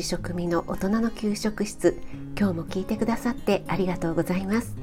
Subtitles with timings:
[0.00, 2.00] 子食味の大人の給食室。
[2.38, 4.74] 今日も聞いてくださってありがとうございます。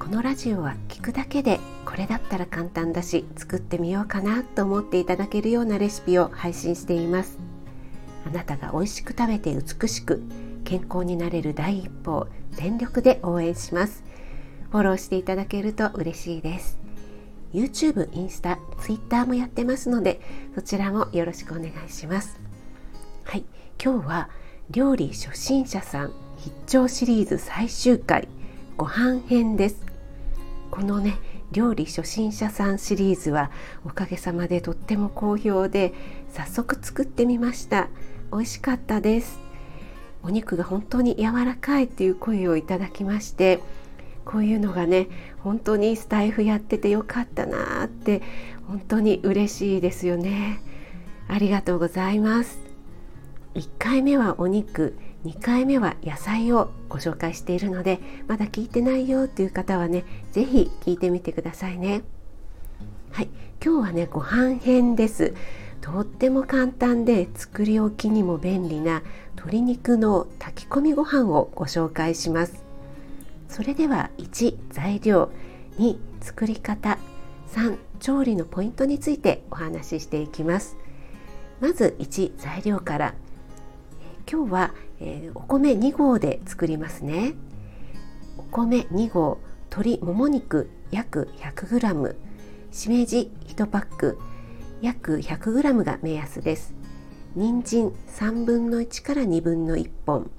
[0.00, 7.38] このラジオは聞くだけでこれだったら簡単だし作ってみようかなと思っていただけるようなレシピを配信しています。
[8.26, 10.20] あなたが美味しく食べて美しく
[10.64, 14.02] 健康になれる第一歩を全力で応援します。
[14.72, 16.78] フォローしていただけると嬉しいです。
[17.54, 20.20] YouTube、インスタ、Twitter もやってますので
[20.56, 22.51] そちらもよろしくお願いします。
[23.32, 23.46] はい。
[23.82, 24.28] 今日は
[24.68, 28.28] 料理初心者さん必聴シリーズ最終回。
[28.76, 29.86] ご飯編です。
[30.70, 31.16] このね
[31.50, 33.50] 料理初心者さんシリーズは
[33.86, 35.94] おかげさまでとっても好評で
[36.28, 37.88] 早速作ってみました。
[38.32, 39.40] 美味しかったです。
[40.22, 43.60] お肉が本当に柔らかいっていう声をいただきまして
[44.26, 48.20] こういうのがね本当にスタイフやっててよかったなって
[48.68, 50.60] 本当に嬉しいですよね。
[51.28, 52.71] ありがとうございます。
[53.54, 62.02] 1回目はお肉2回目は野菜をご紹介しているのでまだ聞いてないよっていう方はね是非聞いてみてくださいね。
[63.10, 63.28] はい
[63.64, 65.34] 今日はねご飯編です。
[65.80, 69.02] とっても簡単で作り置きにも便利な
[69.34, 72.64] 鶏肉の炊き込みご飯をご紹介します。
[73.48, 75.30] それでは1材料
[75.78, 76.98] 2作り方
[77.48, 80.76] 3調理のポイントについてお話ししていきます。
[81.60, 83.14] まず1材料から
[84.32, 87.34] 今日は、えー、お米2合で作りますね。
[88.38, 89.38] お米2合
[89.68, 92.16] 鶏もも肉約 100g
[92.70, 94.18] しめじ1パック
[94.80, 96.74] 約 100g が目安です。
[97.34, 100.30] 人参3分の1から2分の1本。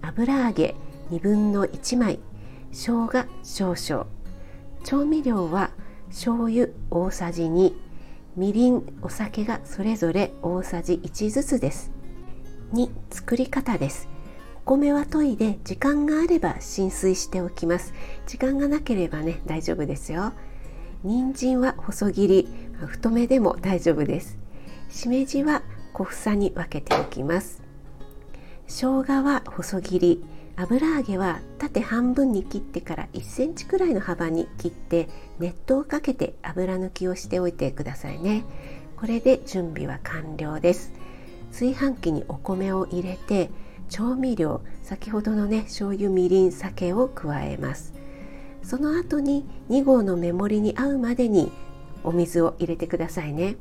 [0.00, 0.76] 油揚げ
[1.10, 2.20] 2分の1枚。
[2.70, 4.06] 生姜少々。
[4.84, 5.70] 調味料は
[6.08, 7.72] 醤油大さじ2
[8.36, 12.03] みりんお酒がそれぞれ大さじ1ずつです。
[12.74, 14.08] 2作り方です。
[14.56, 17.94] お米は研いで時間があれば浸水しておきます。
[18.26, 20.32] 時間がなければね大丈夫ですよ。
[21.04, 22.48] 人参は細切り
[22.80, 24.38] 太めでも大丈夫です。
[24.90, 25.62] しめじは
[25.92, 27.62] 小房に分けておきます。
[28.66, 30.24] 生姜は細切り
[30.56, 35.08] 油揚げは縦半分に切ってから1センチくらいの幅に切って
[35.38, 38.44] 熱湯をかけて油抜きをしておいてくださいね。
[38.96, 41.03] これで準備は完了です。
[41.54, 43.48] 炊飯器にお米を入れて
[43.88, 47.94] 調味料先ほどのね醤油みりん酒を加えます。
[48.64, 51.52] その後に2合の目盛りに合うまでに
[52.02, 53.54] お水を入れてくださいね。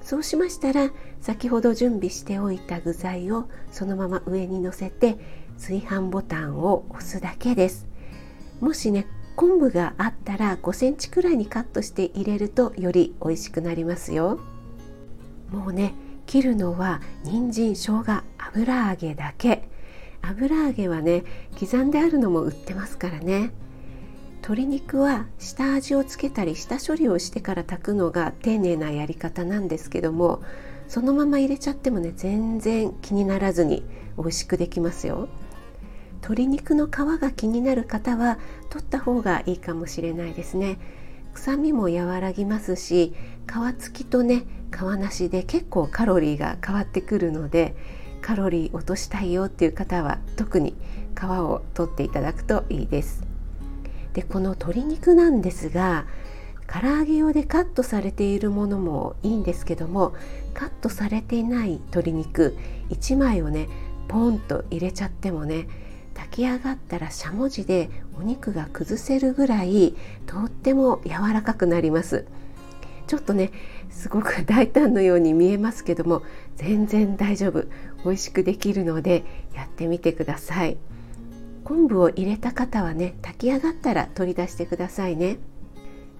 [0.00, 0.90] そうしましたら
[1.20, 5.18] 先ほど準備しておいた具材をそのまま上にのせて
[5.58, 7.86] 炊飯ボタンを押すだけです。
[8.60, 9.06] もしね
[9.36, 14.40] 昆布があったら5センチくらいにカットして入れるとより美味しくなりますよ。
[15.50, 15.92] もうね
[16.28, 19.66] 切るのは人参生姜油揚げだけ。
[20.20, 21.24] 油揚げはね
[21.58, 23.50] 刻んであるのも売ってますからね。
[24.42, 30.42] 鶏肉は下味をつけたり下処理をしてから炊くのが丁寧なやり方なんですけども
[30.86, 33.82] そのまま入れちゃってもね全然気にならずに
[34.18, 35.28] 美味しくできますよ。
[36.16, 40.78] 鶏肉の皮が気になる方は取った方がいいかもしれないですね。
[41.34, 43.14] 臭みも和らぎますし
[43.46, 47.76] 皮付きとね皮なしで結構カロリーが変わってくるので
[48.20, 50.74] カロリー落としたいよっていう方は特に
[51.18, 53.24] 皮を取っていただくといいです。
[54.12, 56.06] でこの鶏肉なんですが
[56.66, 60.14] 唐揚げ用でカットされているものもいいんですけども
[60.54, 62.56] カットされていない鶏肉
[62.90, 63.68] 1枚をね
[64.08, 65.68] ポンと入れちゃってもね
[66.18, 69.94] 炊き上がったらしゃもじでお肉が崩せるぐらい
[70.26, 72.26] とっても柔らかくなります。
[73.06, 73.52] ちょっとね
[73.88, 76.22] すごく大胆のように見えますけども
[76.56, 77.64] 全然大丈夫。
[78.04, 79.24] 美味しくできるので
[79.54, 80.76] やってみてください。
[81.64, 85.38] 昆布を入れた方はね炊き上がったら取り出してくださいね。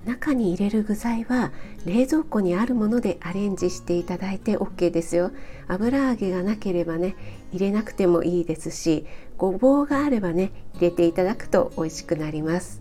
[0.04, 1.53] 中に入れる具材は
[1.84, 5.33] 冷蔵庫にあるものでアレンジしていただいて OK ですよ。
[5.66, 7.15] 油揚げがなければね
[7.53, 9.06] 入れなくてもいいですし
[9.36, 12.80] ごぼうがあればね入れていただくと美味しくなります。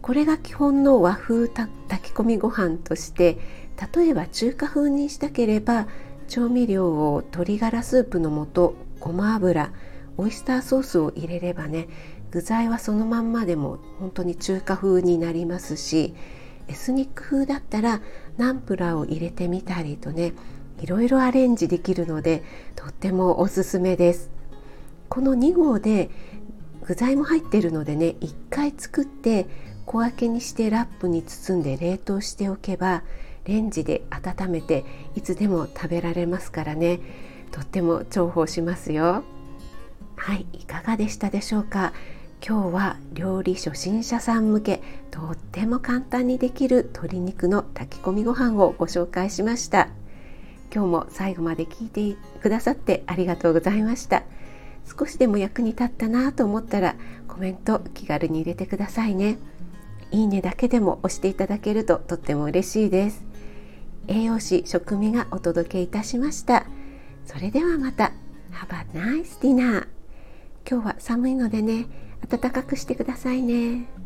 [0.00, 3.38] これが基本の和風炊き込みご飯として
[3.94, 5.86] 例えば中華風にしたければ
[6.28, 9.72] 調味料を鶏ガラスープの素ごま油
[10.16, 11.88] オイスターソースを入れればね
[12.32, 16.14] 具材はそのまんまでも本当に中華風になりますし
[16.66, 18.00] エスニック風だったら
[18.38, 20.32] ナンプラーを入れてみたりとね
[20.80, 22.42] いろいろアレンジできるので
[22.74, 24.30] とってもおすすめです。
[25.08, 26.10] この2合で
[26.86, 29.46] 具材も入ってるのでね1回作って
[29.84, 33.02] 小分けにしてラップに包んで冷凍しておけば
[33.44, 34.84] レンジで温めて
[35.14, 37.00] いつでも食べられますからね。
[37.50, 39.22] とっても重宝しますよ。
[40.16, 41.92] はいいかがでしたでしょうか？
[42.44, 49.90] 今日は料理初心者さん向けとっても簡単にできる鶏肉の炊き込みご飯をご紹介しました。
[50.74, 54.24] 今日も最後まで聞いてくださってありがとうございました。
[54.98, 56.96] 少しでも役に立ったなと思ったら
[57.28, 59.38] コメント気軽に入れてくださいね。
[60.10, 63.22] いいねだけでも押していただけるととっても嬉しいです。
[64.08, 66.66] 栄養士食味がお届けいたしました。
[67.24, 68.10] それではまた。
[68.50, 69.86] Have a nice dinner
[70.68, 71.86] 今日は寒いのでね
[72.38, 74.01] 暖かくしてくださいね。